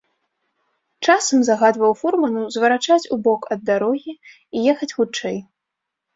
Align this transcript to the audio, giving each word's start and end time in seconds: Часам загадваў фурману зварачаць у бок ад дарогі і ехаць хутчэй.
Часам 1.07 1.43
загадваў 1.49 1.93
фурману 1.99 2.47
зварачаць 2.57 2.99
у 3.17 3.19
бок 3.29 3.41
ад 3.59 3.63
дарогі 3.69 4.17
і 4.17 4.57
ехаць 4.75 4.93
хутчэй. 4.97 5.37